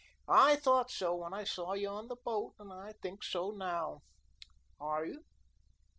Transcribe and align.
I 0.27 0.55
thought 0.55 0.89
so 0.89 1.13
when 1.13 1.31
I 1.31 1.43
saw 1.43 1.73
you 1.73 1.87
on 1.89 2.07
the 2.07 2.15
boat, 2.15 2.55
and 2.57 2.73
I 2.73 2.93
think 3.03 3.23
so 3.23 3.51
now. 3.51 4.01
Are 4.79 5.05
you? 5.05 5.25